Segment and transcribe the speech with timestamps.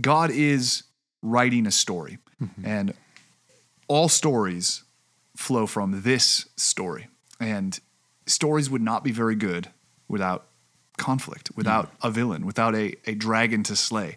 [0.00, 0.84] God is
[1.22, 2.66] writing a story, mm-hmm.
[2.66, 2.94] and
[3.88, 4.82] all stories
[5.36, 7.08] flow from this story.
[7.40, 7.78] And
[8.26, 9.68] stories would not be very good
[10.08, 10.46] without
[10.96, 12.08] conflict, without mm.
[12.08, 14.16] a villain, without a, a dragon to slay.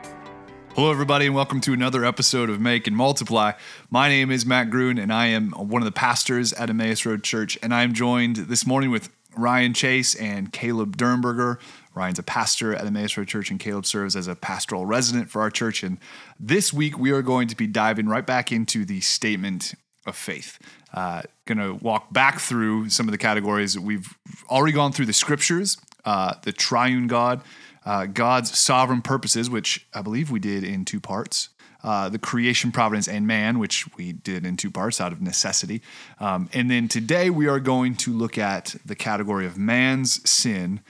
[0.73, 3.51] Hello, everybody, and welcome to another episode of Make and Multiply.
[3.89, 7.25] My name is Matt Gruen, and I am one of the pastors at Emmaus Road
[7.25, 7.59] Church.
[7.61, 11.59] And I'm joined this morning with Ryan Chase and Caleb Dernberger.
[11.93, 15.41] Ryan's a pastor at Emmaus Road Church, and Caleb serves as a pastoral resident for
[15.41, 15.83] our church.
[15.83, 15.97] And
[16.39, 19.73] this week, we are going to be diving right back into the statement
[20.07, 20.57] of faith.
[20.93, 23.77] Uh, going to walk back through some of the categories.
[23.77, 24.17] We've
[24.49, 27.41] already gone through the scriptures, uh, the triune God,
[27.85, 31.49] uh, God's sovereign purposes, which I believe we did in two parts.
[31.83, 35.81] Uh, the creation, providence, and man, which we did in two parts out of necessity.
[36.19, 40.81] Um, and then today we are going to look at the category of man's sin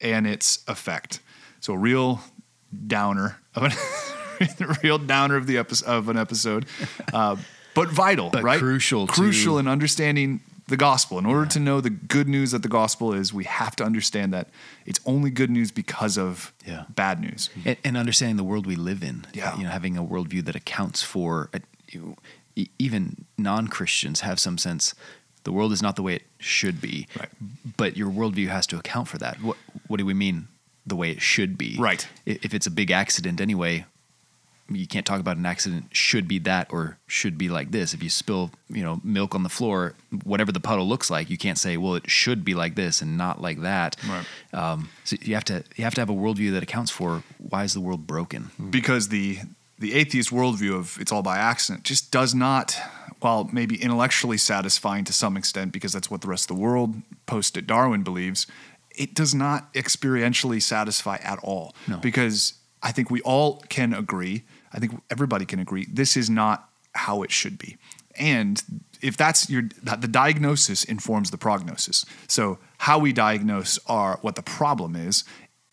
[0.00, 1.20] and its effect.
[1.60, 2.20] So, a real
[2.88, 6.66] downer of an real downer of the episode of an episode,
[7.12, 7.36] uh,
[7.74, 8.58] but vital, But right?
[8.58, 10.40] crucial to- crucial in understanding
[10.70, 11.18] the gospel.
[11.18, 14.32] In order to know the good news that the gospel is, we have to understand
[14.32, 14.48] that
[14.86, 16.84] it's only good news because of Yeah.
[16.88, 17.50] bad news.
[17.64, 19.26] and, and understanding the world we live in.
[19.34, 19.56] Yeah.
[19.56, 21.58] you know, having a worldview that accounts for uh,
[21.90, 22.16] you-
[22.78, 24.94] even non Christians have some sense.
[25.44, 27.30] The world is not the way it should be, Right.
[27.76, 29.40] but your worldview has to account for that.
[29.42, 30.48] What What do we mean?
[30.86, 32.06] The way it should be, Right.
[32.26, 33.84] If it's a big accident anyway,
[34.70, 37.92] you can't talk about an accident should be that or should be like this.
[37.94, 39.94] If you spill, you know, milk on the floor,
[40.24, 43.16] whatever the puddle looks like, you can't say, well, it should be like this and
[43.18, 43.96] not like that.
[44.08, 44.24] Right.
[44.54, 47.64] Um, so you have to you have to have a worldview that accounts for why
[47.64, 48.50] is the world broken.
[48.70, 49.38] because the
[49.78, 52.76] the atheist worldview of it's all by accident just does not
[53.20, 56.94] while maybe intellectually satisfying to some extent because that's what the rest of the world
[57.26, 58.46] post at darwin believes
[58.90, 61.96] it does not experientially satisfy at all No.
[61.98, 64.42] because i think we all can agree
[64.72, 67.76] i think everybody can agree this is not how it should be
[68.18, 68.62] and
[69.00, 74.42] if that's your the diagnosis informs the prognosis so how we diagnose our what the
[74.42, 75.24] problem is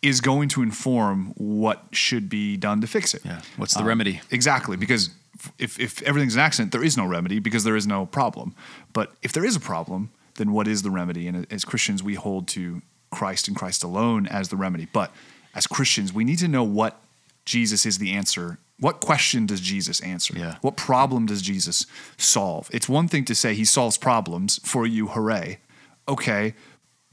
[0.03, 3.41] is going to inform what should be done to fix it Yeah.
[3.57, 4.21] What's the um, remedy?
[4.29, 5.09] Exactly, because
[5.57, 8.55] if, if everything's an accident, there is no remedy because there is no problem.
[8.93, 11.27] But if there is a problem, then what is the remedy?
[11.27, 12.81] And as Christians, we hold to
[13.11, 14.87] Christ and Christ alone as the remedy.
[14.91, 15.11] But
[15.53, 17.01] as Christians, we need to know what
[17.45, 18.59] Jesus is the answer.
[18.79, 20.35] What question does Jesus answer?
[20.37, 20.57] Yeah.
[20.61, 21.85] What problem does Jesus
[22.17, 22.69] solve?
[22.71, 25.59] It's one thing to say he solves problems for you, hooray.
[26.07, 26.53] Okay,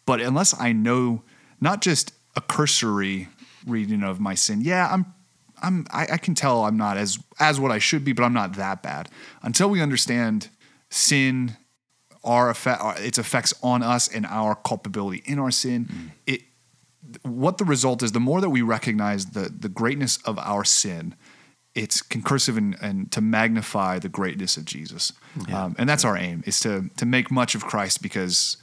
[0.07, 1.23] but unless I know
[1.61, 3.29] not just a cursory
[3.67, 5.07] reading of my sin, yeah, I'm
[5.63, 8.35] I'm I, I can tell I'm not as as what I should be, but I'm
[8.35, 9.09] not that bad.
[9.43, 10.49] Until we understand
[10.91, 11.57] sin,
[12.23, 16.11] our effect, our- its effects on us, and our culpability in our sin, mm.
[16.27, 16.43] it
[17.23, 18.13] what the result is.
[18.13, 21.15] The more that we recognize the the greatness of our sin,
[21.75, 25.12] it's concursive and, and to magnify the greatness of Jesus,
[25.53, 28.57] um, and that's our aim is to to make much of Christ because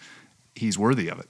[0.56, 1.28] He's worthy of it.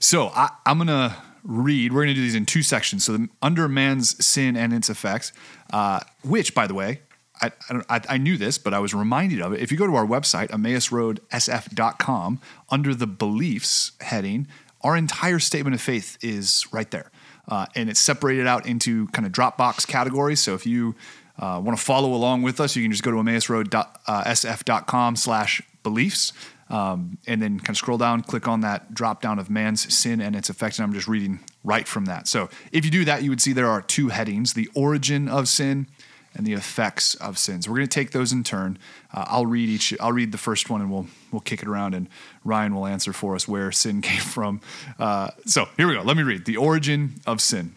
[0.00, 1.92] So I, I'm gonna read.
[1.92, 3.04] We're gonna do these in two sections.
[3.04, 5.32] So the, under man's sin and its effects,
[5.72, 7.00] uh, which, by the way,
[7.40, 9.60] I, I, don't, I, I knew this, but I was reminded of it.
[9.60, 12.40] If you go to our website, emmausroadsf.com,
[12.70, 14.46] under the beliefs heading,
[14.82, 17.10] our entire statement of faith is right there,
[17.48, 20.40] uh, and it's separated out into kind of Dropbox categories.
[20.40, 20.94] So if you
[21.38, 26.32] uh, want to follow along with us, you can just go to emmausroadsf.com slash beliefs.
[26.70, 30.20] Um, and then kind of scroll down, click on that drop down of man's sin
[30.20, 30.78] and its effects.
[30.78, 32.28] And I'm just reading right from that.
[32.28, 35.48] So if you do that, you would see there are two headings the origin of
[35.48, 35.86] sin
[36.34, 37.62] and the effects of sin.
[37.62, 38.78] So we're going to take those in turn.
[39.12, 41.94] Uh, I'll read each, I'll read the first one and we'll, we'll kick it around
[41.94, 42.08] and
[42.44, 44.60] Ryan will answer for us where sin came from.
[44.98, 46.02] Uh, so here we go.
[46.02, 47.74] Let me read the origin of sin.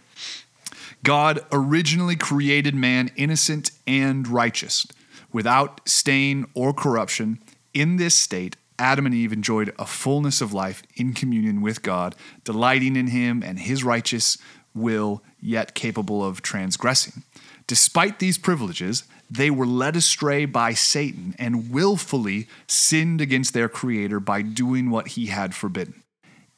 [1.04, 4.86] God originally created man innocent and righteous,
[5.34, 7.40] without stain or corruption.
[7.74, 12.16] In this state, Adam and Eve enjoyed a fullness of life in communion with God,
[12.44, 14.38] delighting in Him and His righteous
[14.74, 17.24] will, yet capable of transgressing.
[17.72, 24.20] Despite these privileges, they were led astray by Satan and willfully sinned against their Creator
[24.20, 26.04] by doing what he had forbidden.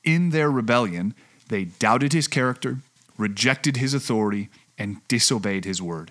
[0.04, 1.13] In their rebellion,
[1.50, 2.80] they doubted his character,
[3.15, 6.10] rejected his authority, and disobeyed his word.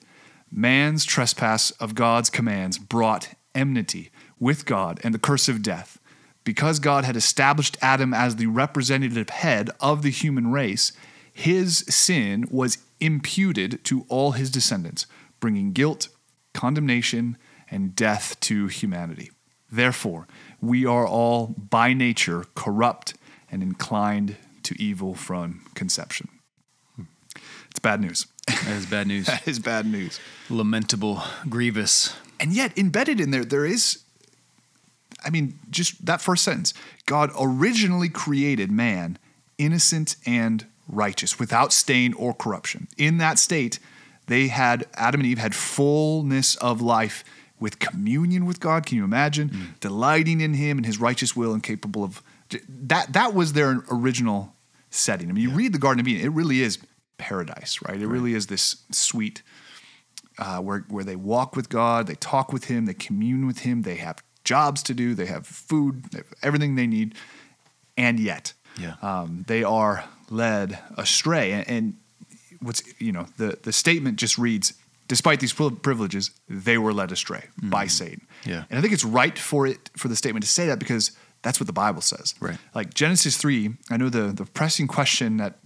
[0.52, 5.98] Man's trespass of God's commands brought enmity with God and the curse of death.
[6.44, 10.92] Because God had established Adam as the representative head of the human race,
[11.32, 15.06] his sin was imputed to all his descendants,
[15.40, 16.08] bringing guilt,
[16.54, 17.36] condemnation,
[17.70, 19.30] and death to humanity.
[19.70, 20.28] Therefore,
[20.60, 23.14] we are all by nature corrupt
[23.50, 26.28] and inclined to evil from conception.
[27.70, 28.26] It's bad news.
[28.46, 29.26] That is bad news.
[29.28, 30.20] that is bad news.
[30.48, 32.14] Lamentable, grievous.
[32.38, 34.02] And yet, embedded in there, there is,
[35.24, 36.74] I mean, just that first sentence
[37.06, 39.18] God originally created man
[39.58, 42.88] innocent and righteous, without stain or corruption.
[42.96, 43.78] In that state,
[44.26, 47.24] they had, Adam and Eve had fullness of life
[47.60, 48.86] with communion with God.
[48.86, 49.48] Can you imagine?
[49.50, 49.80] Mm.
[49.80, 52.22] Delighting in Him and His righteous will and capable of
[52.68, 53.12] that.
[53.12, 54.54] That was their original
[54.90, 55.30] setting.
[55.30, 56.78] I mean, you read the Garden of Eden; it really is
[57.18, 58.00] paradise, right?
[58.00, 59.42] It really is this sweet
[60.38, 63.82] uh, where where they walk with God, they talk with Him, they commune with Him,
[63.82, 67.14] they have jobs to do, they have food, they have everything they need,
[67.96, 68.96] and yet, Yeah.
[69.02, 71.52] um, they are led astray.
[71.52, 71.96] And, and
[72.60, 74.74] what's you know the the statement just reads,
[75.08, 77.70] despite these privileges, they were led astray mm-hmm.
[77.70, 78.26] by Satan.
[78.44, 78.64] Yeah.
[78.70, 81.12] and I think it's right for it for the statement to say that because
[81.42, 82.34] that's what the Bible says.
[82.40, 82.58] Right.
[82.74, 85.58] Like Genesis three, I know the the pressing question that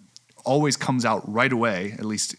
[0.47, 2.37] always comes out right away, at least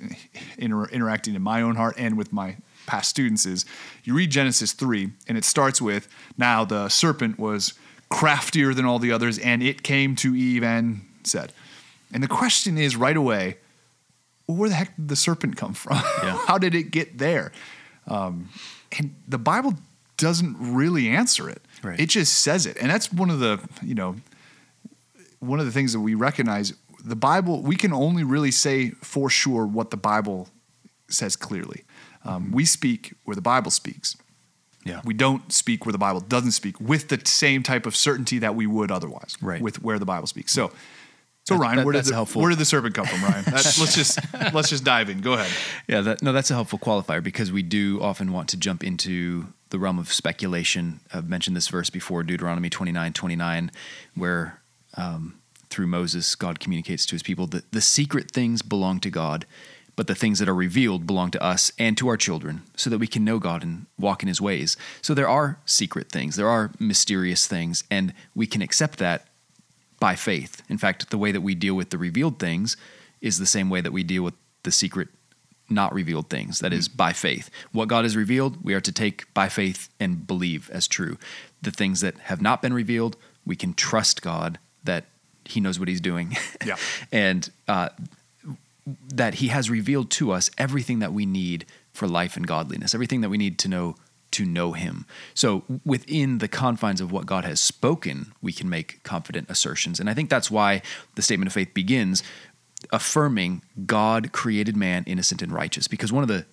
[0.58, 2.56] inter- interacting in my own heart and with my
[2.88, 3.66] past students, is
[4.04, 6.08] you read Genesis 3, and it starts with
[6.38, 7.74] Now the serpent was
[8.10, 11.52] craftier than all the others, and it came to Eve and said.
[12.14, 13.58] And the question is right away,
[14.48, 15.98] well, where the heck did the serpent come from?
[16.24, 16.38] Yeah.
[16.48, 17.52] How did it get there?
[18.08, 18.50] Um,
[18.98, 19.74] and the Bible
[20.16, 21.62] doesn't really answer it.
[21.84, 22.00] Right.
[22.00, 22.78] It just says it.
[22.80, 24.16] And that's one of the, you know,
[25.40, 26.74] one of the things that we recognize
[27.04, 30.50] the Bible, we can only really say for sure what the Bible
[31.10, 31.84] says clearly.
[32.26, 34.18] Um, we speak where the Bible speaks.
[34.84, 35.02] Yeah.
[35.06, 38.56] We don't speak where the Bible doesn't speak with the same type of certainty that
[38.56, 39.62] we would otherwise Right.
[39.62, 40.52] with where the Bible speaks.
[40.54, 40.72] So,
[41.48, 42.42] so Ryan, that- where, did the, helpful.
[42.42, 43.46] where did the serpent come from, Ryan?
[43.52, 44.20] Let's just
[44.54, 45.22] let's just dive in.
[45.22, 45.52] Go ahead.
[45.88, 49.48] Yeah, that, no, that's a helpful qualifier because we do often want to jump into
[49.70, 51.00] the realm of speculation.
[51.14, 53.72] I've mentioned this verse before, Deuteronomy 29 29,
[54.16, 54.60] where
[54.96, 55.40] um,
[55.70, 59.46] through Moses, God communicates to his people that the secret things belong to God,
[59.96, 62.98] but the things that are revealed belong to us and to our children so that
[62.98, 64.76] we can know God and walk in his ways.
[65.02, 69.27] So there are secret things, there are mysterious things, and we can accept that
[70.00, 70.62] by faith.
[70.70, 72.78] In fact, the way that we deal with the revealed things
[73.22, 75.08] is the same way that we deal with the secret,
[75.70, 76.60] not revealed things.
[76.60, 77.50] That is by faith.
[77.72, 81.18] What God has revealed, we are to take by faith and believe as true.
[81.62, 85.06] The things that have not been revealed, we can trust God that
[85.46, 86.38] He knows what He's doing.
[86.66, 86.76] Yeah.
[87.12, 87.90] and uh,
[89.14, 93.22] that He has revealed to us everything that we need for life and godliness, everything
[93.22, 93.96] that we need to know
[94.38, 95.06] to know Him.
[95.34, 100.00] So, within the confines of what God has spoken, we can make confident assertions.
[100.00, 100.82] And I think that's why
[101.16, 102.22] the statement of faith begins
[102.92, 106.46] affirming God created man innocent and righteous, because one of the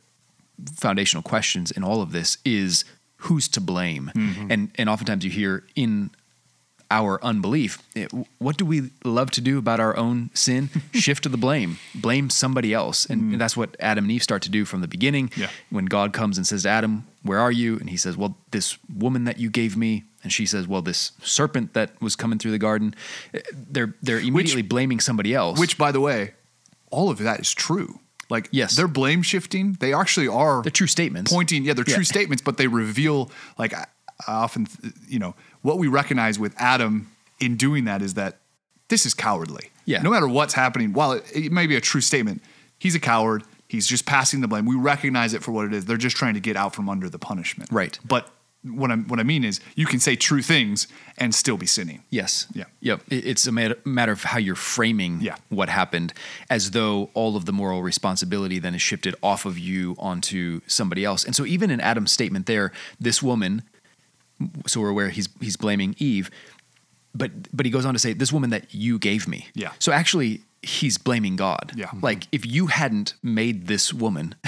[0.75, 2.85] foundational questions in all of this is
[3.17, 4.11] who's to blame?
[4.15, 4.51] Mm-hmm.
[4.51, 6.11] And, and oftentimes you hear in
[6.91, 7.79] our unbelief.
[7.95, 10.71] It- what do we love to do about our own sin?
[10.95, 13.07] Shift to the blame, blame somebody else.
[13.07, 15.31] And, and that's what Adam and Eve start to do from the beginning.
[15.37, 15.49] Yeah.
[15.71, 17.79] When God comes and says to Adam, Where are you?
[17.79, 20.05] And he says, Well, this woman that you gave me.
[20.23, 22.95] And she says, Well, this serpent that was coming through the garden.
[23.35, 25.59] Eh, They're, they're immediately blaming somebody else.
[25.59, 26.33] Which, by the way,
[26.91, 28.01] all of that is true.
[28.31, 28.75] Like, Yes.
[28.77, 29.77] they're blame shifting.
[29.81, 31.31] They actually are they're true statements.
[31.33, 31.65] pointing.
[31.65, 31.97] Yeah, they're Yeah.
[31.97, 33.87] true statements, but they reveal like I,
[34.27, 34.67] I often,
[35.07, 38.37] you know, what we recognize with Adam in doing that is that
[38.89, 39.71] this is cowardly.
[39.87, 40.03] Yeah.
[40.03, 42.43] No matter what's happening, while it, it may be a true statement,
[42.79, 43.45] he's a coward.
[43.67, 44.67] He's just passing the blame.
[44.67, 45.87] We recognize it for what it is.
[45.87, 47.73] They're just trying to get out from under the punishment.
[47.73, 47.99] Right.
[48.07, 48.31] But
[48.63, 52.03] what I what I mean is, you can say true things and still be sinning.
[52.11, 52.47] Yes.
[52.55, 52.65] Yeah.
[52.81, 53.01] Yep.
[53.11, 55.37] It's a matter, matter of how you're framing Yeah.
[55.49, 56.13] what happened,
[56.51, 61.05] as though all of the moral responsibility then is shifted off of you onto somebody
[61.07, 61.25] else.
[61.25, 63.63] And so, even in Adam's statement there, this woman,
[64.67, 66.31] so we're aware he's he's blaming Eve,
[67.15, 69.73] but but he goes on to say, "This woman that you gave me." Yeah.
[69.79, 71.73] So actually, he's blaming God.
[71.75, 71.91] Yeah.
[72.03, 74.35] Like if you hadn't made this woman,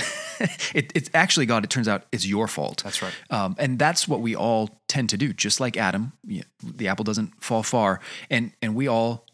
[0.75, 1.65] it, it's actually God.
[1.65, 2.83] It turns out it's your fault.
[2.83, 3.15] That's right.
[3.31, 6.13] Um, and that's what we all tend to do, just like Adam.
[6.25, 8.01] The apple doesn't fall far,
[8.31, 9.25] and and we all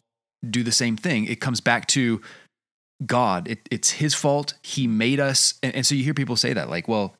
[0.49, 1.27] do the same thing.
[1.27, 2.21] It comes back to
[3.07, 3.49] God.
[3.49, 4.55] It, it's His fault.
[4.63, 7.17] He made us, and, and so you hear people say that, like, "Well,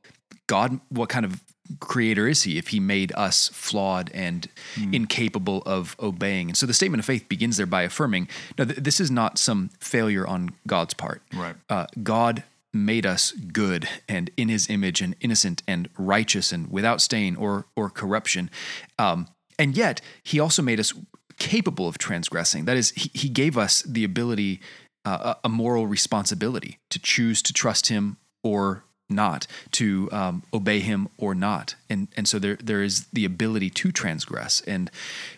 [0.47, 1.43] God, what kind of
[1.81, 4.49] creator is he if he made us flawed and
[4.93, 6.49] incapable of obeying?
[6.49, 8.29] And so the statement of faith begins there by affirming
[8.59, 11.23] no, th- this is not some failure on God's part.
[11.33, 11.57] Right.
[11.69, 17.01] Uh, God made us good and in his image and innocent and righteous and without
[17.01, 18.51] stain or, or corruption.
[18.99, 19.29] Um,
[19.59, 20.93] and yet, he also made us
[21.39, 22.65] capable of transgressing.
[22.65, 24.61] That is, he, he gave us the ability,
[25.05, 30.81] uh, a a moral responsibility to choose to trust him or not, to um, obey
[30.81, 31.75] him or not.
[31.89, 34.61] And, and so there, there is the ability to transgress.
[34.63, 34.91] And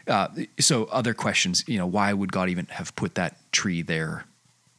[0.06, 0.28] uh,
[0.58, 4.24] so, other questions, you know, why would God even have put that tree there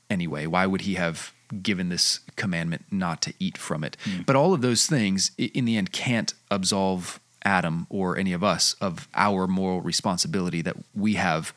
[0.10, 0.46] anyway?
[0.46, 3.98] Why would he have given this commandment not to eat from it?
[4.26, 8.76] But all of those things, in the end, can't absolve Adam or any of us
[8.82, 11.54] of our moral responsibility that we have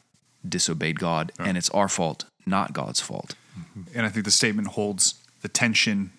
[0.46, 3.34] disobeyed God, and it's our fault, not God's fault.
[3.94, 6.12] and I think the statement holds the tension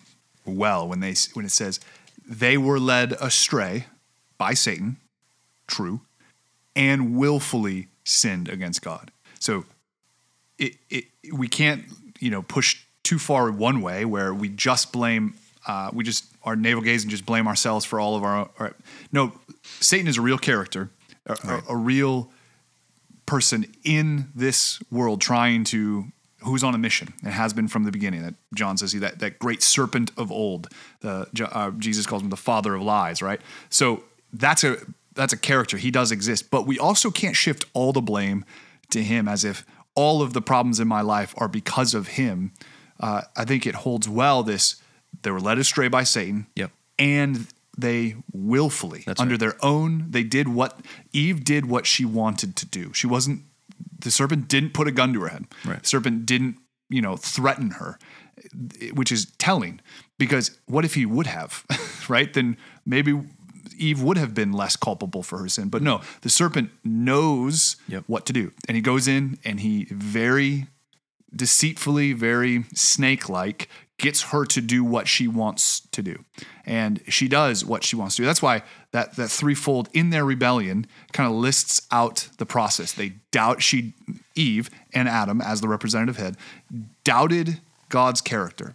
[0.44, 1.80] well when they when it says
[2.26, 3.86] they were led astray
[4.38, 4.96] by Satan,
[5.66, 6.00] true,
[6.76, 9.10] and willfully sinned against God.
[9.38, 9.64] So
[10.58, 11.84] it, it we can't
[12.20, 15.34] you know push too far one way where we just blame
[15.66, 18.74] uh, we just our navel gaze and just blame ourselves for all of our, our
[19.12, 19.32] no
[19.80, 20.90] Satan is a real character
[21.26, 22.30] a, a, a real
[23.26, 26.04] person in this world trying to
[26.42, 27.12] who's on a mission.
[27.24, 30.30] And has been from the beginning that john says he that, that great serpent of
[30.32, 30.68] old
[31.00, 33.40] the uh, jesus calls him the father of lies right?
[33.68, 34.76] So that's a
[35.14, 35.76] that's a character.
[35.76, 36.50] He does exist.
[36.50, 38.44] But we also can't shift all the blame
[38.90, 39.66] to him as if
[39.96, 42.52] all of the problems in my life are because of him.
[43.00, 44.76] Uh, i think it holds well this
[45.22, 46.70] they were led astray by satan Yep.
[46.98, 47.46] and
[47.78, 49.40] they willfully That's under right.
[49.40, 50.78] their own they did what
[51.12, 52.92] eve did what she wanted to do.
[52.92, 53.40] She wasn't
[54.02, 55.82] the serpent didn't put a gun to her head Right.
[55.82, 56.56] the serpent didn't
[56.88, 57.98] you know threaten her
[58.94, 59.80] which is telling
[60.18, 61.64] because what if he would have
[62.08, 63.12] right then maybe
[63.78, 68.04] eve would have been less culpable for her sin but no the serpent knows Yep.
[68.06, 70.66] what to do and he goes in and he very
[71.34, 73.68] deceitfully, very snake like,
[74.00, 76.24] gets her to do what she wants to do.
[76.64, 78.26] And she does what she wants to do.
[78.26, 82.92] That's why that, that threefold in their rebellion kind of lists out the process.
[82.92, 83.94] They doubt she,
[84.34, 86.36] Eve and Adam, as the representative head,
[87.04, 88.74] doubted God's character.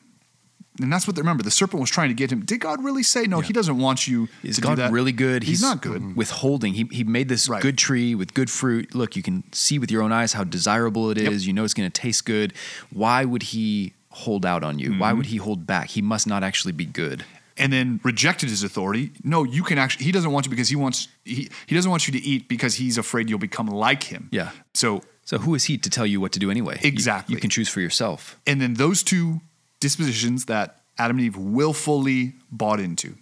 [0.82, 1.42] And that's what they remember.
[1.42, 2.44] The serpent was trying to get him.
[2.44, 3.40] Did God really say no?
[3.40, 4.92] He doesn't want you Is to God do that.
[4.92, 5.44] really good?
[5.44, 6.18] He's, not good.
[6.18, 6.74] Withholding.
[6.74, 7.62] He, he made this Right.
[7.62, 8.94] good tree with good fruit.
[8.94, 11.44] Look, you can see with your own eyes how desirable it is.
[11.44, 11.48] Yep.
[11.48, 12.52] You know it's going to taste good.
[12.92, 14.90] Why would he hold out on you?
[14.94, 15.18] Why Mm-hmm.
[15.18, 15.90] would he hold back?
[15.90, 17.24] He must not actually be good.
[17.58, 19.12] and then rejected his authority.
[19.24, 20.06] No, you can actually.
[20.06, 21.08] He doesn't want you because he wants.
[21.24, 24.28] He, he doesn't want you to eat because he's afraid you'll become like him.
[24.32, 24.50] Yeah.
[24.74, 26.76] So So who is he to tell you what to do anyway?
[26.82, 27.34] You- Exactly.
[27.36, 28.38] You, can choose for yourself.
[28.46, 29.40] and then those two
[29.80, 30.68] dispositions that
[30.98, 33.16] Adam and Eve willfully bought into,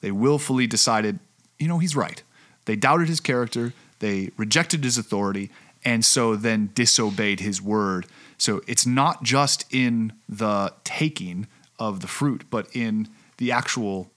[0.00, 1.18] they willfully decided,
[1.58, 2.22] you know, he's right.
[2.66, 3.72] They doubted his character.
[4.00, 5.50] They rejected his authority,
[5.84, 8.06] and so then disobeyed his word.
[8.40, 11.46] So it's not just in the taking
[11.78, 14.10] of the fruit, but in the actual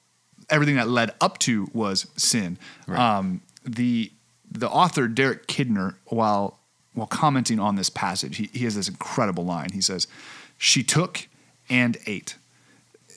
[0.50, 2.58] everything that led up to was sin.
[2.88, 4.12] Um, the
[4.50, 6.60] the author Derek Kidner, while
[6.94, 9.72] while commenting on this passage, he, he has this incredible line.
[9.74, 10.08] He says,
[10.58, 11.28] "She took
[11.70, 12.36] and ate.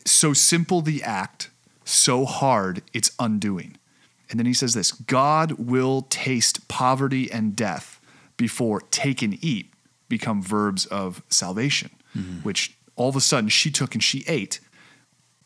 [0.04, 1.50] So simple the act,
[1.84, 3.76] so hard its undoing."
[4.28, 8.00] And then he says this: God will taste poverty and death
[8.36, 9.72] before take and eat
[10.08, 11.90] become verbs of salvation,
[12.42, 14.60] which all of a sudden she took and she ate.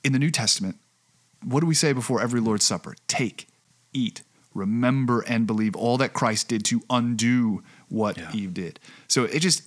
[0.04, 0.76] In the New Testament,
[1.44, 2.94] what do we say before every Lord's Supper?
[3.08, 3.48] Take,
[3.92, 4.22] eat,
[4.54, 8.30] remember, and believe all that Christ did to undo what Yeah.
[8.32, 8.80] Eve did.
[9.08, 9.62] So it just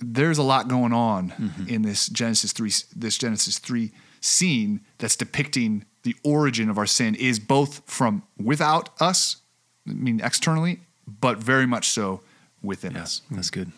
[0.00, 1.68] there's a lot going on Mm-hmm.
[1.68, 7.14] in this Genesis three this Genesis three scene that's depicting the origin of our sin
[7.14, 9.36] is both from without us,
[9.88, 12.20] I mean externally, but very much so
[12.62, 13.22] within us.
[13.30, 13.72] That's good.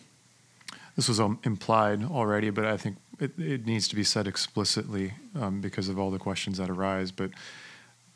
[0.96, 5.14] This was um, implied already, but I think it, it needs to be said explicitly
[5.38, 7.12] um, because of all the questions that arise.
[7.12, 7.30] But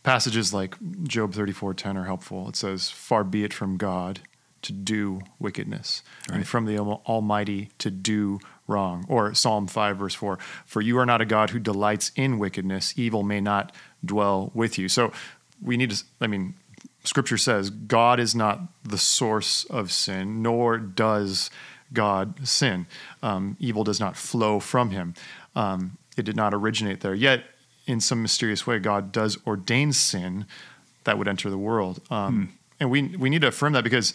[0.02, 2.48] passages like Job 34:10 are helpful.
[2.48, 4.20] It says, "Far be it from God
[4.62, 10.38] to do wickedness, and from the Almighty to do wrong." Or Psalm 5 verse 4,
[10.64, 13.72] "For you are not a God who delights in wickedness; evil may not
[14.04, 15.12] dwell with you." So
[15.62, 16.04] we need to.
[16.18, 16.54] I mean,
[17.04, 21.50] Scripture says God is not the source of sin, nor does
[21.92, 22.86] God sin.
[23.22, 25.14] Um, evil does not flow from him.
[25.54, 27.14] Um, it did not originate there.
[27.14, 27.44] Yet,
[27.86, 30.46] in some mysterious way, God does ordain sin
[31.04, 32.00] that would enter the world.
[32.10, 34.14] Um, And we, we need to affirm that because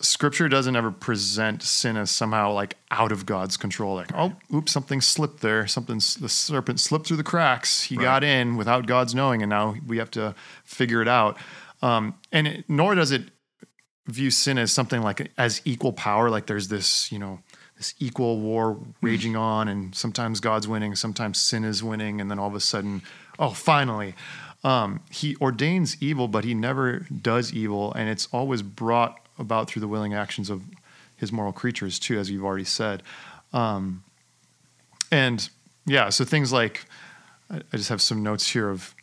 [0.00, 3.96] scripture doesn't ever present sin as somehow like out of God's control.
[3.96, 5.66] Like, oh, oops, something slipped there.
[5.66, 7.82] Something, the serpent slipped through the cracks.
[7.82, 11.36] He got in without God's knowing, and now we have to figure it out.
[11.82, 13.24] Um, and it, nor does it
[14.06, 16.30] view sin as something like as equal power.
[16.30, 17.40] Like there's this, you know,
[17.76, 22.38] this equal war raging on, and sometimes God's winning, sometimes sin is winning, and then
[22.38, 23.02] all of a sudden,
[23.38, 24.14] oh, finally.
[24.62, 29.80] Um, he ordains evil, but he never does evil, and it's always brought about through
[29.80, 30.62] the willing actions of
[31.16, 33.02] his moral creatures too, as you've already said.
[33.52, 34.04] Um,
[35.10, 35.48] and
[35.86, 36.86] yeah, so things like
[37.50, 38.94] I I just have some notes here of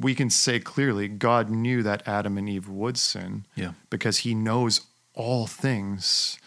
[0.00, 3.72] we can say clearly God knew that Adam and Eve would sin, Yeah.
[3.90, 4.82] because He knows
[5.14, 6.38] all things,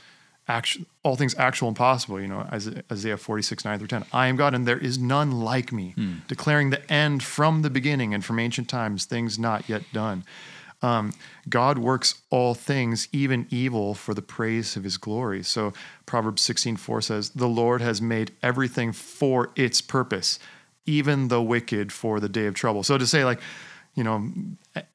[0.47, 2.19] actual, all things actual and possible.
[2.21, 4.05] You know, Isa- Isaiah forty six nine through ten.
[4.13, 5.93] I am God, and there is none like me,
[6.27, 10.23] declaring the end from the beginning and from ancient times, things not yet done.
[10.81, 11.13] Um,
[11.49, 15.41] God works all things, even evil, for the praise of his glory.
[15.41, 15.73] So
[16.05, 20.37] Proverbs 16, 4 says, The Lord has made everything for its purpose,
[20.85, 22.83] even the wicked for the day of trouble.
[22.83, 23.39] So to say, like,
[23.95, 24.29] you know,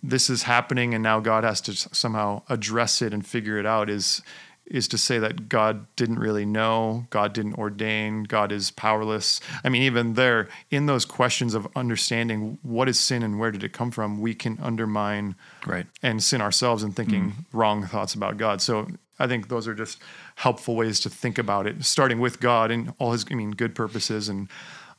[0.03, 3.89] this is happening and now God has to somehow address it and figure it out
[3.89, 4.23] is
[4.71, 9.41] is to say that God didn't really know, God didn't ordain, God is powerless.
[9.65, 13.65] I mean, even there, in those questions of understanding what is sin and where did
[13.65, 15.35] it come from, we can undermine
[15.67, 15.87] Right.
[16.05, 17.59] and sin ourselves in thinking mm-hmm.
[17.59, 18.63] wrong thoughts about God.
[18.63, 18.87] So
[19.19, 19.99] I think those are just
[20.37, 23.75] helpful ways to think about it, starting with God and all his, I mean, good
[23.75, 24.29] purposes.
[24.29, 24.49] And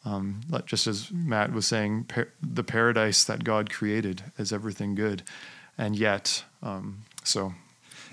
[0.05, 4.95] um, like- just as Matt was saying, par- the paradise that God created is everything
[4.95, 5.23] good.
[5.77, 7.53] And yet, um, so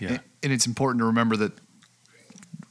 [0.01, 0.09] Yeah.
[0.11, 1.53] And, and it's important to remember that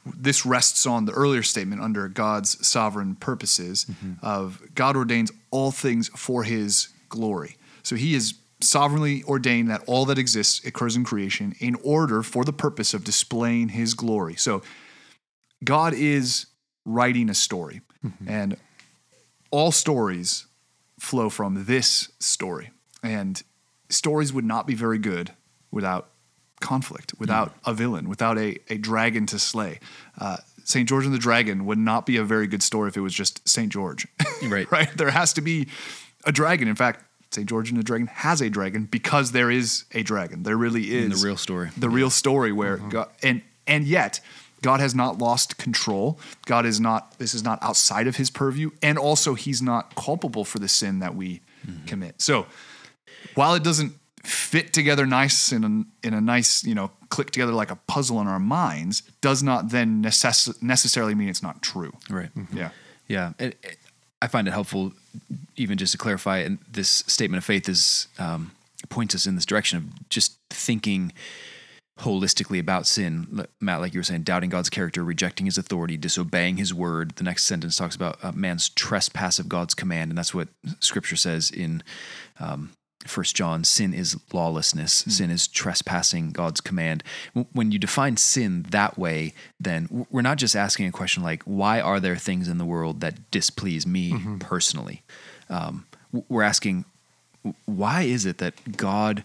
[0.06, 3.86] this rests on the earlier statement under God's sovereign purposes
[4.22, 7.58] of God ordains all things for his glory.
[7.84, 12.46] So he is sovereignly ordained that all that exists occurs in creation in order for
[12.46, 14.36] the purpose of displaying his glory.
[14.36, 14.62] So
[15.64, 16.46] God is
[16.86, 17.82] writing a story
[18.26, 18.56] and
[19.52, 20.46] all stories
[21.00, 22.72] flow from this story.
[23.04, 23.42] And
[23.90, 25.32] stories would not be very good
[25.72, 26.10] without
[26.60, 29.80] conflict, without a villain, without a, a dragon to slay.
[30.20, 30.88] Uh, St.
[30.90, 33.48] George and the Dragon would not be a very good story if it was just
[33.48, 33.72] St.
[33.72, 34.08] George.
[34.44, 34.72] Right.
[34.72, 34.88] right?
[34.96, 35.68] There has to be
[36.24, 36.68] a dragon.
[36.68, 37.50] In fact, St.
[37.50, 40.44] George and the Dragon has a dragon because there is a dragon.
[40.44, 41.72] There really is In the real story.
[41.76, 44.20] The real story where God and and yet
[44.62, 46.20] God has not lost control.
[46.46, 50.44] God is not this is not outside of his purview and also he's not culpable
[50.46, 51.86] for the sin that we mm-hmm.
[51.86, 52.22] commit.
[52.22, 52.48] So
[53.36, 53.94] while it doesn't
[54.24, 58.20] fit together nice in a, in a nice, you know, click together like a puzzle
[58.20, 61.94] in our minds, does not then necess- necessarily mean it's not true.
[62.10, 62.34] Right.
[62.36, 62.58] Mm-hmm.
[62.58, 62.70] Yeah.
[63.08, 63.76] Yeah, it, it- eh,
[64.20, 64.94] I find it helpful,
[65.58, 66.40] even just to clarify.
[66.40, 68.50] And this statement of faith is um,
[68.90, 71.14] points us in this direction of just thinking
[72.00, 73.46] holistically about sin.
[73.60, 77.16] Matt, like you were saying, doubting God's character, rejecting His authority, disobeying His word.
[77.16, 81.16] The next sentence talks about uh, man's trespass of God's command, and that's what Scripture
[81.16, 81.82] says in
[82.40, 82.72] um,
[83.06, 83.64] First John.
[83.64, 84.94] Sin is lawlessness.
[84.94, 87.04] Sin is trespassing God's command.
[87.54, 91.82] When you define sin that way, then we're not just asking a question like, "Why
[91.82, 95.02] are there things in the world that displease me personally?"
[95.50, 95.86] Um,
[96.30, 96.86] we're asking,
[97.66, 99.24] "Why is it that God?"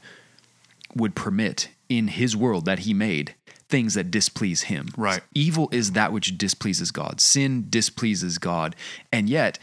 [0.94, 3.34] would permit in his world that he made
[3.68, 4.88] things that displease him.
[4.96, 5.22] Right.
[5.34, 7.20] Evil is that which displeases God.
[7.20, 8.76] Sin displeases God.
[9.10, 9.58] And yet,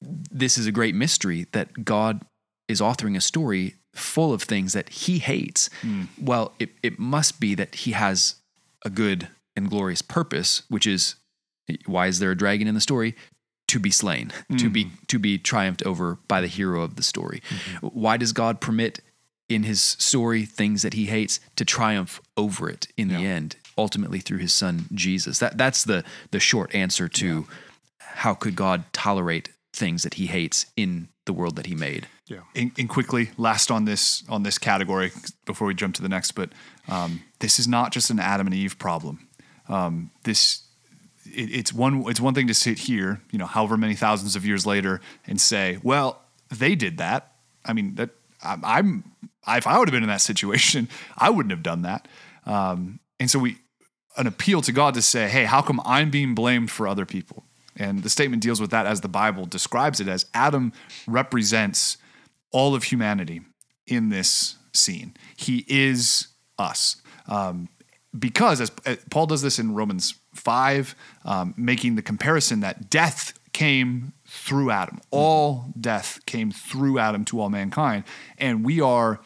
[0.00, 2.22] this is a great mystery that God
[2.68, 5.68] is authoring a story full of things that he hates.
[5.82, 6.04] Hmm.
[6.20, 8.36] Well, it, it must be that he has
[8.84, 11.16] a good and glorious purpose, which is
[11.86, 13.16] why is there a dragon in the story?
[13.68, 14.94] To be slain, to be hmm.
[15.08, 17.42] to be triumphed over by the hero of the story.
[17.50, 17.86] Mm-hmm.
[17.88, 19.02] Why does God permit
[19.48, 24.20] in his story things that he hates to triumph over it in the end, ultimately
[24.20, 25.38] through his son Jesus?
[25.38, 27.46] That that's the the short answer to
[28.00, 32.06] how could God tolerate things that he hates in the world that he made?
[32.28, 32.40] yeah.
[32.54, 35.10] and, and quickly last on this on this category
[35.46, 36.50] before we jump to the next but
[36.88, 39.28] um, this is not just an adam and eve problem
[39.68, 40.62] um, this
[41.24, 44.44] it, it's one it's one thing to sit here you know however many thousands of
[44.44, 47.32] years later and say well they did that
[47.64, 48.10] i mean that
[48.42, 49.04] i'm, I'm
[49.48, 52.08] if i would have been in that situation i wouldn't have done that
[52.46, 53.58] um, and so we
[54.16, 57.44] an appeal to god to say hey how come i'm being blamed for other people
[57.76, 60.72] and the statement deals with that as the bible describes it as adam
[61.06, 61.98] represents
[62.50, 63.42] all of humanity
[63.86, 65.14] in this scene.
[65.36, 66.96] He is us.
[67.26, 67.68] Um,
[68.18, 68.70] because, as
[69.10, 75.00] Paul does this in Romans 5, um, making the comparison that death came through Adam.
[75.10, 78.04] All death came through Adam to all mankind.
[78.36, 79.20] And we are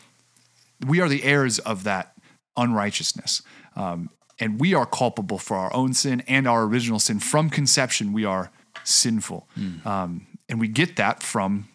[0.87, 2.15] we are the heirs of that
[2.57, 3.43] unrighteousness.
[3.77, 7.21] Um, and we are culpable for our own sin and our original sin.
[7.21, 8.51] From conception, we are
[8.85, 9.49] sinful.
[9.87, 11.69] Um, and we get that from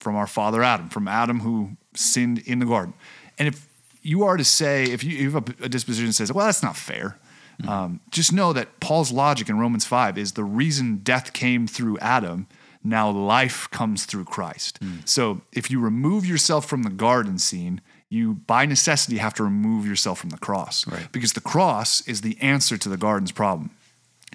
[0.00, 2.94] from our father Adam, from Adam who sinned in the garden.
[3.38, 3.68] And if
[4.02, 6.62] you are to say, if you, you have a, a disposition that says, well, that's
[6.62, 7.18] not fair,
[7.66, 11.98] um, just know that Paul's logic in Romans 5 is the reason death came through
[11.98, 12.46] Adam,
[12.84, 14.78] now life comes through Christ.
[15.04, 19.86] So if you remove yourself from the garden scene, you by necessity have to remove
[19.86, 21.10] yourself from the cross Right.
[21.12, 23.70] because the cross is the answer to the garden's problem.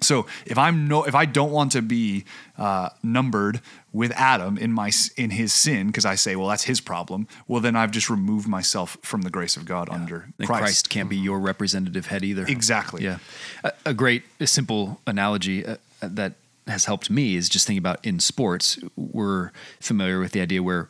[0.02, 2.24] So if I'm no, if I don't want to be
[2.58, 3.60] uh, numbered
[3.92, 7.26] with Adam in my in his sin, because I say, well, that's his problem.
[7.46, 10.62] Well, then I've just removed myself from the grace of God under And Christ.
[10.62, 10.88] Christ.
[10.90, 12.44] can't be your representative head either.
[12.46, 13.04] Exactly.
[13.04, 13.18] Yeah.
[13.62, 16.32] A, a great, a simple analogy uh, that
[16.66, 18.78] has helped me is just thinking about in sports.
[18.96, 19.50] We're
[19.80, 20.88] familiar with the idea where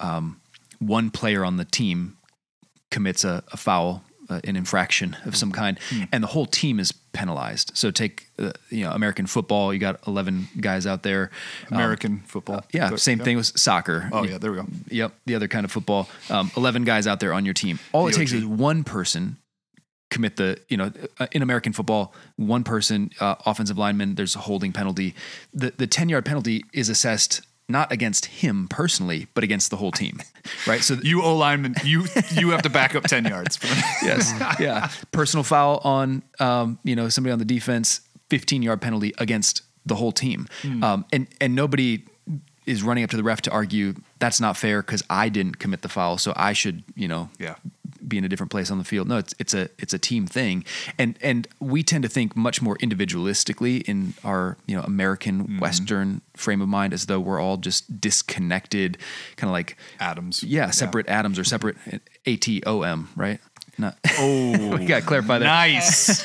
[0.00, 0.40] um,
[0.78, 2.16] one player on the team
[2.90, 6.04] commits a, a foul, uh, an infraction of some kind, Hmm.
[6.12, 7.72] and the whole team is penalized.
[7.74, 9.72] So take, uh, you know, American football.
[9.72, 11.30] You got eleven guys out there.
[11.70, 12.64] Um, American football.
[12.72, 14.08] yeah, But- same thing with soccer.
[14.12, 14.66] Oh yeah, there we go.
[14.90, 16.08] Yep, the other kind of football.
[16.30, 17.78] Um, Eleven guys out there on your team.
[17.92, 18.40] All it takes DOG.
[18.40, 19.38] is one person
[20.10, 24.14] commit the you know uh, in American football, one person uh, offensive lineman.
[24.14, 25.14] There's a holding penalty.
[25.52, 29.90] The the ten yard penalty is assessed not against him personally, but against the whole
[29.90, 30.20] team,
[30.66, 30.82] right?
[30.82, 33.58] So You O lineman, you you have to back up ten yards.
[34.02, 39.12] yes, yeah, personal foul on um, you know somebody on the defense, 15 yard penalty
[39.18, 40.46] against the whole team,
[40.82, 42.02] um, and and nobody
[42.66, 45.82] is running up to the ref to argue that's not fair because I didn't commit
[45.82, 47.56] the foul, so I should you know Yeah.
[47.96, 49.08] Be in a different place on the field.
[49.08, 50.64] No, it's it's a it's a team thing,
[50.98, 56.20] and and we tend to think much more individualistically in our you know American Western
[56.36, 58.98] frame of mind, as though we're all just disconnected,
[59.36, 60.42] kind of like Atoms.
[60.42, 61.76] yeah, separate atoms or separate
[62.26, 63.40] A T O M, right?
[63.78, 65.44] Not, Oh, we got to clarify that.
[65.44, 66.24] nice.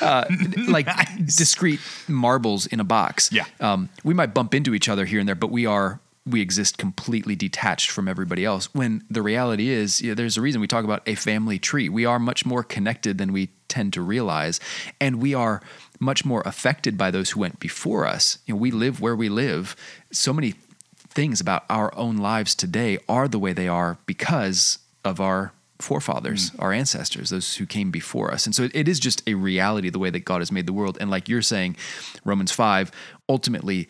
[0.68, 0.88] Like
[1.24, 3.30] discrete marbles in a box.
[3.32, 3.44] Yeah.
[3.58, 6.00] Um, we might bump into each other here and there, but we are
[6.30, 8.72] we exist completely detached from everybody else.
[8.74, 11.88] When the reality is, yeah, there's a reason we talk about a family tree.
[11.88, 14.60] We are much more connected than we tend to realize,
[15.00, 15.60] and we are
[15.98, 18.38] much more affected by those who went before us.
[18.46, 19.76] You know, we live where we live.
[20.10, 20.54] So many
[21.08, 26.50] things about our own lives today are the way they are because of our forefathers,
[26.50, 26.62] mm.
[26.62, 28.46] our ancestors, those who came before us.
[28.46, 30.72] And so it, it is just a reality the way that God has made the
[30.72, 30.98] world.
[31.00, 31.76] And like you're saying,
[32.24, 32.90] Romans 5,
[33.28, 33.88] ultimately,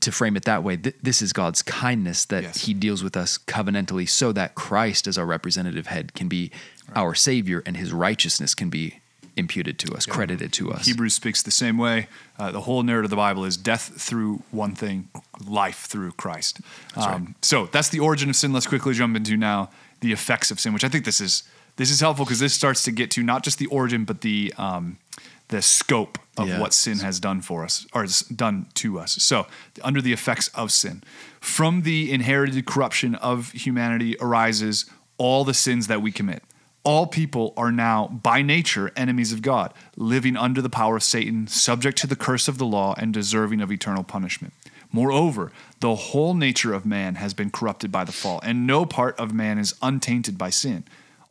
[0.00, 2.64] to frame it that way, th- this is God's kindness that Yes.
[2.66, 6.50] He deals with us covenantally so that Christ, as our representative head, can be
[6.94, 9.00] our Savior and His righteousness can be
[9.36, 10.86] imputed to us, credited to us.
[10.86, 12.06] Hebrews speaks the same way.
[12.38, 15.08] Uh, the whole narrative of the Bible is death through one thing,
[15.44, 16.60] life through Christ.
[16.94, 18.52] Um, So that's the origin of sin.
[18.52, 21.42] Let's quickly jump into now the effects of sin, which I think this is
[21.76, 24.54] this is helpful because this starts to get to not just the origin, but the
[24.56, 24.98] um,
[25.48, 26.58] the scope of Yeah.
[26.58, 29.16] what sin has done for us or has done to us.
[29.22, 29.46] So
[29.82, 31.02] under the effects of sin,
[31.40, 34.86] from the inherited corruption of humanity arises
[35.18, 36.42] all the sins that we commit
[36.84, 41.46] all people are now by nature enemies of God, living under the power of Satan,
[41.46, 44.52] subject to the curse of the law, and deserving of eternal punishment.
[44.92, 49.18] Moreover, the whole nature of man has been corrupted by the fall, and no part
[49.18, 50.84] of man is untainted by sin.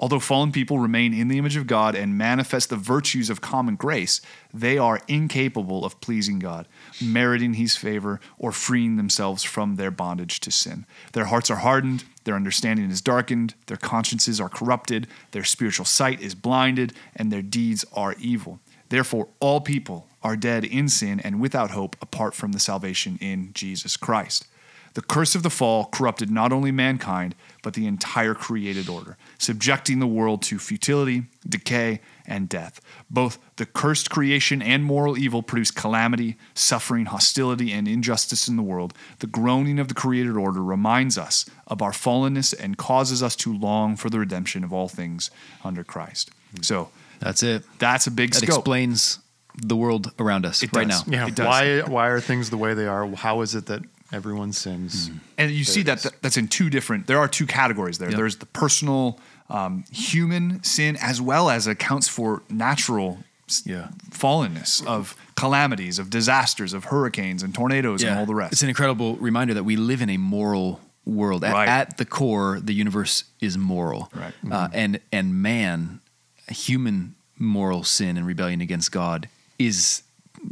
[0.03, 3.77] Although fallen people remain in the image of God and manifest the virtues of common
[3.77, 4.19] grace,
[4.53, 6.67] they are incapable of pleasing God,
[7.01, 10.85] meriting his favor, or freeing themselves from their bondage to sin.
[11.13, 16.19] Their hearts are hardened, their understanding is darkened, their consciences are corrupted, their spiritual sight
[16.19, 18.59] is blinded, and their deeds are evil.
[18.89, 23.51] Therefore, all people are dead in sin and without hope apart from the salvation in
[23.53, 24.47] Jesus Christ.
[24.95, 29.97] The curse of the fall corrupted not only mankind, but the entire created order, subjecting
[29.99, 32.79] the world to futility, decay, and death.
[33.09, 38.61] Both the cursed creation and moral evil produce calamity, suffering, hostility, and injustice in the
[38.63, 38.93] world.
[39.19, 43.57] The groaning of the created order reminds us of our fallenness and causes us to
[43.57, 45.31] long for the redemption of all things
[45.63, 46.29] under Christ.
[46.61, 47.63] So That's it.
[47.79, 48.57] that's a big That scope.
[48.59, 49.19] explains
[49.55, 51.07] the world around us It right does.
[51.07, 51.17] now.
[51.17, 51.27] Yeah.
[51.27, 51.47] It does.
[51.47, 53.07] Why why are things the way they are?
[53.15, 53.81] How is it that
[54.13, 55.09] everyone sins?
[55.37, 58.17] and you see that, that that's in two different there are two categories there Yep.
[58.17, 63.19] there's the personal um, human sin as well as accounts for natural
[63.65, 63.89] Yeah.
[64.11, 68.69] fallenness of calamities of disasters of hurricanes and tornadoes and all the rest It's an
[68.69, 71.43] incredible reminder that we live in a moral world.
[71.43, 71.67] At, Right.
[71.67, 74.33] at the core, the universe is moral, Right.
[74.49, 75.99] Uh, and and man,
[76.47, 79.27] human moral sin and rebellion against God
[79.59, 80.03] is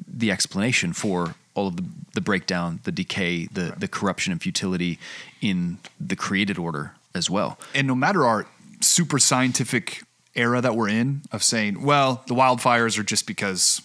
[0.08, 5.00] the explanation for all of the, the breakdown, the decay, the the corruption and futility
[5.42, 7.58] in the created order as well.
[7.76, 8.48] and no matter our
[8.82, 10.04] super scientific
[10.36, 13.82] era that we're in of saying, well, the wildfires are just because,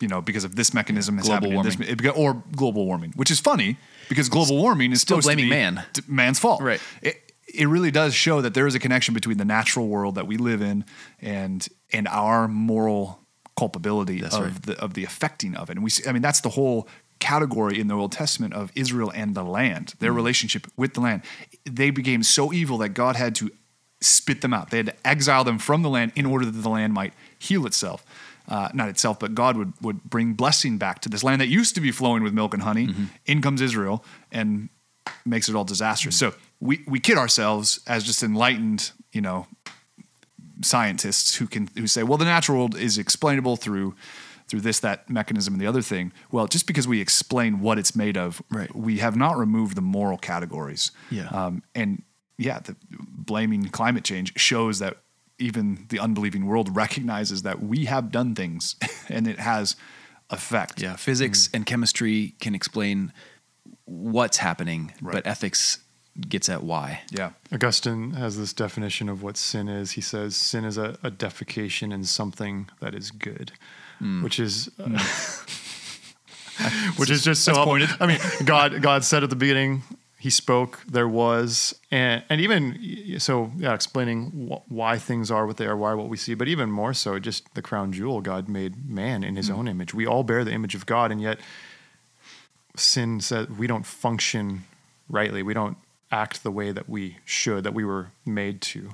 [0.00, 3.30] you know, because of this mechanism is Global happening, this, it or global warming, which
[3.30, 3.76] is funny
[4.08, 5.82] because global warming is Still blaming be man.
[6.06, 6.62] man's fault.
[6.62, 6.80] Right.
[7.02, 7.16] It,
[7.52, 10.36] it really does show that there is a connection between the natural world that we
[10.36, 10.84] live in
[11.20, 13.19] and and our moral
[13.60, 14.62] culpability That's of right.
[14.68, 15.74] the of the affecting of it.
[15.76, 16.80] And we see, I mean that's the whole
[17.18, 20.20] category in the Old Testament of Israel and the land, their mm.
[20.22, 21.20] relationship with the land.
[21.80, 23.50] They became so evil that God had to
[24.00, 24.70] spit them out.
[24.70, 27.66] They had to exile them from the land in order that the land might heal
[27.66, 28.00] itself.
[28.48, 31.74] Uh, not itself, but God would, would bring blessing back to this land that used
[31.76, 32.86] to be flowing with milk and honey.
[32.86, 33.04] Mm-hmm.
[33.26, 34.70] In comes Israel and
[35.24, 36.16] makes it all disastrous.
[36.16, 36.18] Mm.
[36.18, 39.46] So we, we kid ourselves as just enlightened, you know,
[40.62, 43.94] scientists who can who say, well, the natural world is explainable through
[44.48, 46.12] through this, that mechanism, and the other thing.
[46.32, 48.74] Well, just because we explain what it's made of, Right.
[48.74, 50.90] we have not removed the moral categories.
[51.08, 51.28] Yeah.
[51.28, 52.02] Um, and
[52.36, 54.96] yeah, the, blaming climate change shows that
[55.38, 58.74] even the unbelieving world recognizes that we have done things
[59.08, 59.76] and it has
[60.30, 60.82] effect.
[60.82, 61.54] Yeah, physics Mm.
[61.54, 63.12] and chemistry can explain
[63.84, 65.12] what's happening, Right.
[65.14, 65.78] but ethics
[66.28, 67.02] gets at why.
[67.10, 67.30] Yeah.
[67.52, 69.92] Augustine has this definition of what sin is.
[69.92, 73.52] He says sin is a, a defecation in something that is good,
[73.98, 74.22] hmm.
[74.22, 74.96] which is uh, hmm.
[76.96, 77.90] which is just so That's pointed.
[78.00, 79.82] I mean, God God said at the beginning,
[80.18, 85.56] He spoke, there was, and and even so, yeah, explaining wh- why things are what
[85.56, 88.20] they are, why what we see, but even more so, just the crown jewel.
[88.20, 89.54] God made man in His hmm.
[89.54, 89.94] own image.
[89.94, 91.38] We all bear the image of God, and yet
[92.76, 94.64] sin says we don't function
[95.08, 95.42] rightly.
[95.42, 95.76] We don't
[96.10, 98.90] act the way that we should, that we were made to.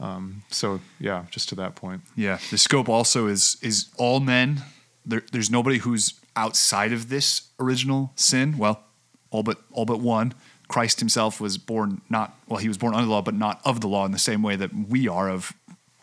[0.00, 2.02] Um, so yeah, just to that point.
[2.14, 4.62] Yeah, the scope also is is all men.
[5.04, 8.58] There, there's nobody who's outside of this original sin.
[8.58, 8.82] Well,
[9.30, 10.34] all but all but one.
[10.68, 12.58] Christ Himself was born not well.
[12.58, 14.56] He was born under the law, but not of the law in the same way
[14.56, 15.52] that we are of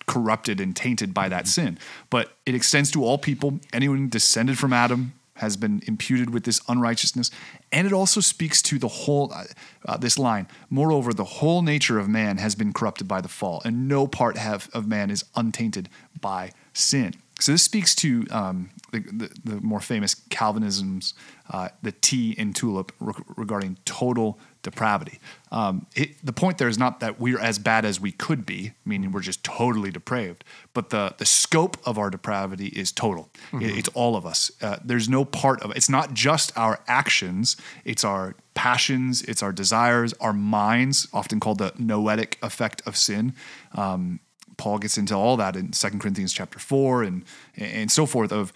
[0.06, 1.78] corrupted and tainted by that sin.
[2.10, 3.60] But it extends to all people.
[3.72, 5.14] Anyone descended from Adam
[5.44, 7.30] has been imputed with this unrighteousness,
[7.72, 9.32] and it also speaks to the whole.
[9.34, 9.44] Uh,
[9.86, 10.48] uh, this line.
[10.70, 14.38] Moreover, the whole nature of man has been corrupted by the fall, and no part
[14.38, 17.14] have of man is untainted by sin.
[17.40, 21.14] So this speaks to um, the, the, the more famous Calvinisms,
[21.50, 25.20] uh, the T in tulip re- regarding total depravity.
[25.52, 28.72] Um, it, the point there is not that we're as bad as we could be,
[28.86, 33.30] meaning we're just totally depraved, but the the scope of our depravity is total.
[33.54, 34.52] It- it's all of us.
[34.62, 35.78] Uh, there's no part of it.
[35.78, 37.56] It's not just our actions.
[37.86, 39.22] It's our passions.
[39.24, 40.14] It's our desires.
[40.20, 43.34] Our minds, often called the noetic effect of sin.
[43.76, 44.20] Um,
[44.58, 47.24] Paul gets into all that in 2 Corinthians chapter 4 and
[47.58, 48.54] and so forth of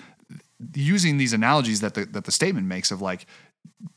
[0.74, 3.26] using these analogies that the that the statement makes of like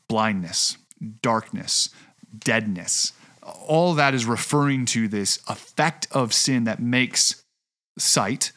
[0.07, 0.77] blindness,
[1.21, 1.89] darkness,
[2.37, 3.13] deadness.
[3.43, 7.43] All that is referring to this effect of sin that makes
[7.97, 8.51] sight,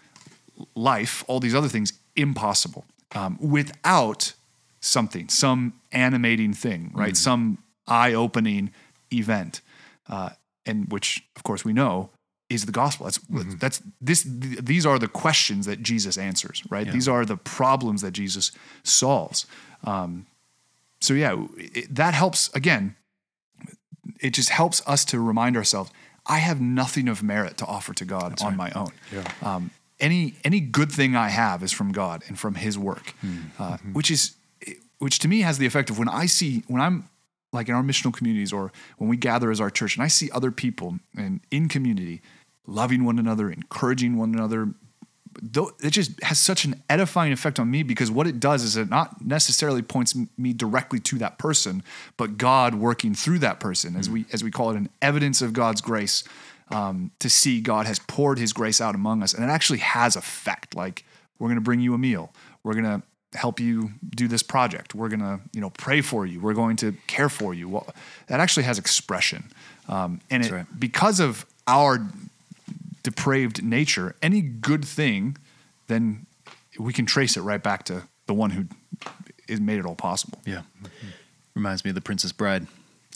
[0.74, 4.34] life, all these other things impossible um, without
[4.80, 7.16] something, some animating thing, right?
[7.16, 8.70] Some eye-opening
[9.12, 9.60] event,
[10.08, 10.30] uh,
[10.66, 12.10] and which, of course, we know
[12.50, 13.06] is the gospel.
[13.06, 13.18] That's
[13.58, 14.22] that's this.
[14.22, 16.86] th- these are the questions that Jesus answers, right?
[16.92, 18.52] These are the problems that Jesus
[18.82, 19.46] solves.
[19.84, 20.26] Um,
[21.04, 22.54] so yeah, it, that helps.
[22.54, 22.96] Again,
[24.20, 25.90] it just helps us to remind ourselves:
[26.26, 28.92] I have nothing of merit to offer to God on my own.
[29.12, 29.30] Yeah.
[29.42, 33.14] Um, any any good thing I have is from God and from His work,
[33.58, 34.34] uh, which is
[34.98, 37.08] which to me has the effect of when I see when I'm
[37.52, 40.30] like in our missional communities or when we gather as our church and I see
[40.30, 42.20] other people and in community
[42.66, 44.70] loving one another, encouraging one another.
[45.42, 48.76] Though it just has such an edifying effect on me because what it does is
[48.76, 51.82] it not necessarily points me directly to that person,
[52.16, 55.52] but God working through that person, as we as we call it, an evidence of
[55.52, 56.24] God's grace
[56.70, 60.16] um, to see God has poured His grace out among us, and it actually has
[60.16, 60.74] effect.
[60.74, 61.04] Like
[61.38, 63.02] we're going to bring you a meal, we're going to
[63.38, 66.76] help you do this project, we're going to you know pray for you, we're going
[66.76, 67.68] to care for you.
[67.68, 67.86] Well,
[68.28, 69.44] that actually has expression,
[69.88, 70.66] um, and it, right.
[70.78, 72.06] because of our
[73.04, 75.36] depraved nature, any good thing,
[75.86, 76.26] then
[76.78, 78.64] we can trace it right back to the one who
[79.46, 80.40] is made it all possible.
[80.44, 80.62] Yeah.
[81.54, 82.66] Reminds me of the Princess Bride,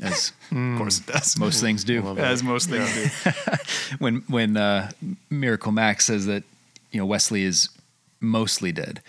[0.00, 1.36] as Of course, it does.
[1.36, 2.06] most things do.
[2.18, 3.30] as most things do.
[3.98, 4.92] when when uh,
[5.28, 6.44] Miracle Max says that
[6.92, 7.68] you know Westley is
[8.20, 9.02] mostly dead,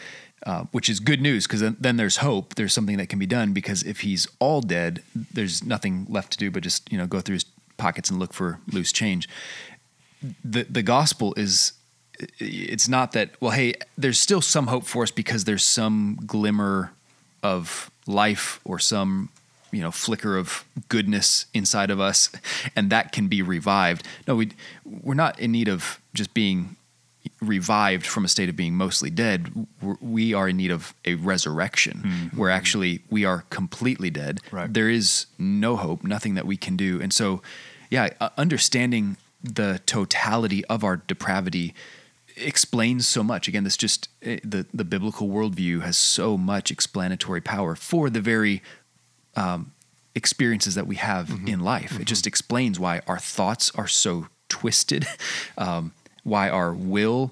[0.48, 2.56] uh, which is good news because then, then there's hope.
[2.56, 6.38] There's something that can be done because if he's all dead, there's nothing left to
[6.40, 7.46] do but just you know go through his
[7.78, 9.30] pockets and look for loose change.
[10.44, 11.74] The the gospel is
[12.38, 16.92] it's not that well hey there's still some hope for us because there's some glimmer
[17.42, 19.30] of life or some
[19.72, 22.30] you know flicker of goodness inside of us,
[22.76, 24.06] and that can be revived.
[24.28, 24.52] No, we
[24.86, 26.76] we're not in need of just being
[27.42, 29.68] revived from a state of being mostly dead.
[29.82, 32.38] We're, we are in need of a resurrection, mm-hmm.
[32.38, 34.40] where actually we are completely dead.
[34.52, 34.74] Right.
[34.74, 37.42] There is no hope, nothing that we can do, and so
[37.90, 41.74] yeah, understanding the totality of our depravity
[42.36, 43.48] explains so much.
[43.48, 48.22] Again, this just eh, the the biblical worldview has so much explanatory power for the
[48.22, 48.62] very
[49.36, 49.74] um,
[50.16, 52.00] experiences that we have in life.
[52.00, 55.08] It just explains why our thoughts are so twisted,
[55.58, 57.32] um, why our will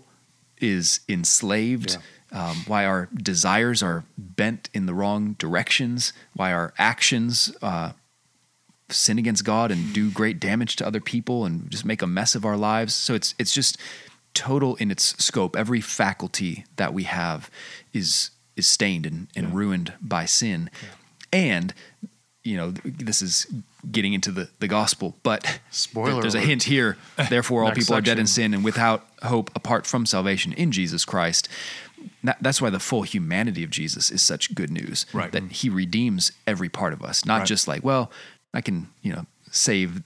[0.60, 1.98] is enslaved.
[2.30, 7.94] Um, why our desires are bent in the wrong directions, why our actions uh,
[8.90, 12.36] sin against God and do great damage to other people and just make a mess
[12.36, 12.94] of our lives.
[12.94, 13.78] So it's it's just
[14.34, 15.56] total in its scope.
[15.56, 17.50] Every faculty that we have
[17.94, 20.70] is is stained and, and ruined by sin.
[21.34, 21.74] And
[22.44, 23.46] you know, this is
[23.92, 26.98] getting into the, the gospel, but Spoiler there's a hint here.
[27.30, 31.04] Therefore, all people are dead in sin and without hope apart from salvation in Jesus
[31.04, 31.50] Christ.
[32.24, 35.06] That- That's why the full humanity of Jesus is such good news.
[35.12, 35.30] Right.
[35.32, 37.48] That he redeems every part of us, not Right.
[37.48, 38.12] just like, well,
[38.58, 40.02] I can, you know, save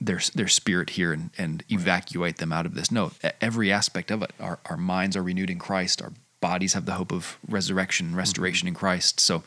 [0.00, 2.90] their their spirit here and, and evacuate them out of this.
[2.90, 4.32] No, every aspect of it.
[4.40, 6.00] Our our minds are renewed in Christ.
[6.00, 9.20] Our bodies have the hope of resurrection, restoration in Christ.
[9.20, 9.42] So,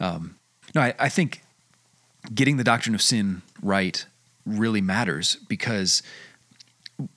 [0.00, 0.36] um,
[0.74, 1.42] no, I, I think
[2.34, 4.06] getting the doctrine of sin right
[4.46, 6.02] really matters because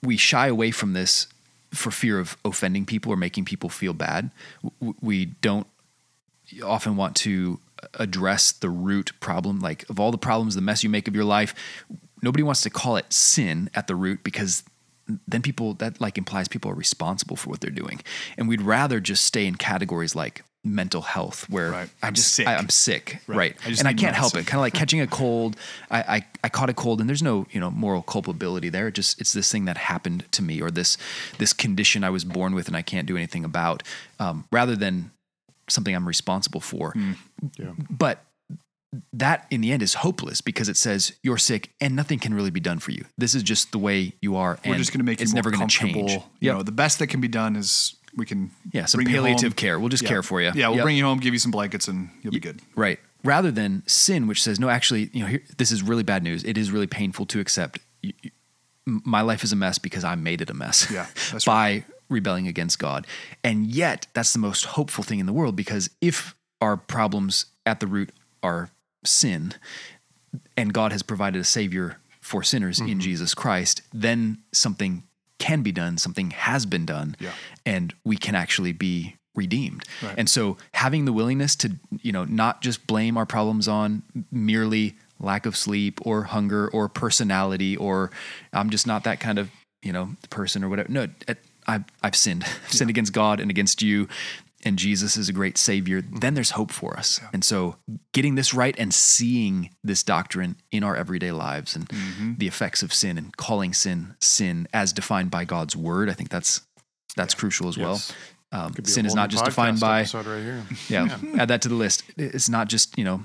[0.02, 1.28] we shy away from this
[1.72, 4.30] for fear of offending people or making people feel bad.
[5.00, 5.66] We don't
[6.62, 7.58] often want to
[7.94, 9.60] address the root problem.
[9.60, 11.54] Like, of all the problems, the mess you make of your life,
[12.22, 14.62] nobody wants to call it sin at the root because
[15.26, 18.00] then people that like implies people are responsible for what they're doing.
[18.38, 21.90] And we'd rather just stay in categories like mental health where Right.
[22.02, 22.46] I I'm just sick.
[22.46, 23.36] I, am sick, Right.
[23.36, 23.56] right?
[23.66, 24.46] I and I can't help it.
[24.46, 25.56] Kind of like catching a cold.
[25.90, 28.86] I, I I caught a cold, and there's no you know moral culpability there.
[28.88, 30.96] It just it's this thing that happened to me, or this
[31.38, 33.82] this condition I was born with, and I can't do anything about.
[34.20, 35.10] Um, rather than
[35.72, 36.92] something I'm responsible for.
[36.92, 37.12] Hmm.
[37.58, 37.72] Yeah.
[37.90, 38.24] But
[39.14, 42.50] that in the end is hopeless because it says you're sick and nothing can really
[42.50, 43.04] be done for you.
[43.16, 44.58] This is just the way you are.
[44.66, 46.08] We're just going to make you it's never going to comfortable.
[46.08, 46.22] change.
[46.40, 46.56] You Yep.
[46.56, 49.80] know, the best that can be done is we can Yeah, some palliative care.
[49.80, 50.52] We'll just care for you.
[50.54, 50.84] Yeah, we'll Yep.
[50.84, 52.60] bring you home, give you some blankets, and you'll be good.
[52.76, 53.00] Right.
[53.24, 56.44] Rather than sin, which says, no, actually, you know, here, this is really bad news.
[56.44, 57.78] It is really painful to accept.
[58.02, 58.30] You- you-
[58.84, 60.90] my life is a mess because I made it a mess.
[60.90, 63.06] Yeah, that's by rebelling against God.
[63.42, 67.80] And yet, that's the most hopeful thing in the world because if our problems at
[67.80, 68.10] the root
[68.42, 68.70] are
[69.04, 69.54] sin,
[70.56, 72.92] and God has provided a savior for sinners Mm-hmm.
[72.92, 75.02] in Jesus Christ, then something
[75.38, 77.32] can be done, something has been done, Yeah.
[77.66, 79.82] and we can actually be redeemed.
[80.02, 80.14] Right.
[80.16, 84.94] And so having the willingness to, you know, not just blame our problems on merely
[85.18, 88.10] lack of sleep or hunger or personality or
[88.52, 89.50] I'm just not that kind of,
[89.82, 90.90] you know, person or whatever.
[90.92, 91.06] No,
[91.66, 92.44] I've, I've sinned.
[92.66, 94.08] I've sinned against God and against you.
[94.64, 96.02] And Jesus is a great savior.
[96.02, 96.18] Mm-hmm.
[96.18, 97.20] Then there's hope for us.
[97.32, 97.76] And so
[98.12, 102.34] getting this right and seeing this doctrine in our everyday lives and mm-hmm.
[102.38, 106.30] the effects of sin and calling sin sin as defined by God's word, I think
[106.30, 106.62] that's
[107.16, 108.00] that's crucial as well.
[108.52, 110.62] Um, Could be a sin is not just defined by right here.
[110.88, 112.04] yeah, add that to the list.
[112.16, 113.24] It's not just you know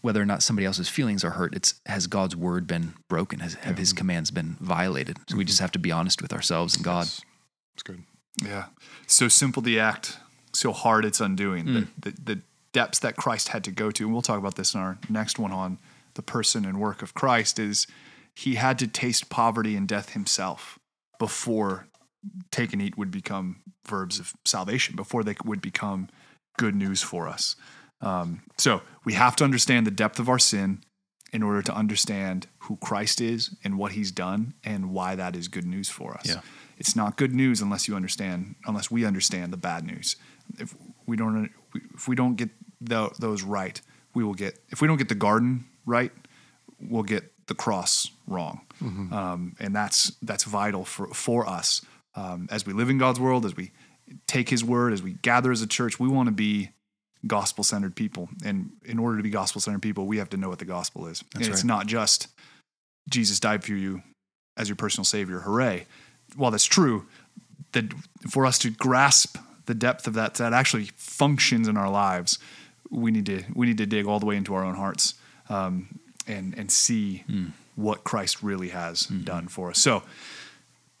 [0.00, 1.54] whether or not somebody else's feelings are hurt.
[1.54, 3.40] It's has God's word been broken?
[3.40, 5.18] Has have His commands been violated?
[5.28, 5.64] So we just mm-hmm.
[5.64, 7.04] have to be honest with ourselves and God.
[7.06, 7.22] It's,
[7.78, 8.02] it's good.
[8.44, 8.66] Yeah.
[9.06, 10.18] So simple the act,
[10.52, 11.64] so hard it's undoing.
[11.64, 11.88] Mm.
[12.00, 12.40] The, the, the
[12.72, 15.38] depths that Christ had to go to, and we'll talk about this in our next
[15.38, 15.78] one on
[16.14, 17.86] the person and work of Christ, is
[18.34, 20.78] he had to taste poverty and death himself
[21.20, 21.86] before
[22.50, 26.08] take and eat would become verbs of salvation, before they would become
[26.56, 27.54] good news for us.
[28.00, 30.82] Um, so we have to understand the depth of our sin
[31.32, 35.46] in order to understand who Christ is and what he's done and why that is
[35.46, 36.26] good news for us.
[36.26, 36.40] Yeah.
[36.78, 40.16] It's not good news unless you understand, unless we understand the bad news.
[40.58, 40.74] If
[41.06, 41.50] we don't,
[41.94, 43.80] if we don't get tho- those right,
[44.14, 44.58] we will get.
[44.70, 46.12] If we don't get the garden right,
[46.80, 48.60] we'll get the cross wrong,
[49.12, 51.82] um, and that's that's vital for for us
[52.14, 53.72] um, as we live in God's world, as we
[54.26, 55.98] take His word, as we gather as a church.
[55.98, 56.70] We want to be
[57.26, 60.48] gospel centered people, and in order to be gospel centered people, we have to know
[60.48, 61.24] what the gospel is.
[61.34, 62.28] and it's not just
[63.10, 64.02] Jesus died for you
[64.56, 65.40] as your personal savior.
[65.40, 65.86] Hooray!
[66.36, 67.06] While that's true,
[67.72, 67.92] that
[68.28, 72.38] for us to grasp the depth of that that actually functions in our lives,
[72.90, 75.14] we need to we need to dig all the way into our own hearts
[75.48, 77.24] um, and and see
[77.76, 79.78] what Christ really has done for us.
[79.78, 80.02] So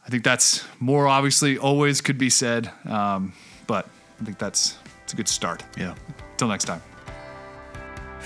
[0.06, 3.32] I think that's more obviously always could be said, um,
[3.66, 3.88] but
[4.20, 5.64] I think that's it's a good start.
[5.76, 5.94] Yeah.
[6.36, 6.82] Till next time.